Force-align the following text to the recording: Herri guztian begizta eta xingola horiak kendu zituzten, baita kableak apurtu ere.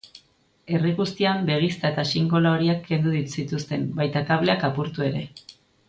Herri 0.75 0.93
guztian 0.99 1.45
begizta 1.49 1.91
eta 1.93 2.05
xingola 2.13 2.55
horiak 2.57 2.81
kendu 2.89 3.13
zituzten, 3.37 3.85
baita 4.03 4.25
kableak 4.33 4.67
apurtu 4.73 5.07
ere. 5.13 5.25